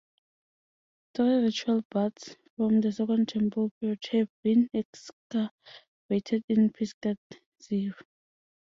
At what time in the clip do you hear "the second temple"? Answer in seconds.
2.81-3.69